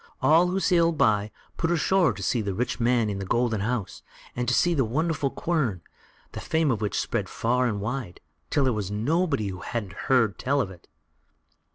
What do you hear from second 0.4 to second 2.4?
who sailed by, put ashore to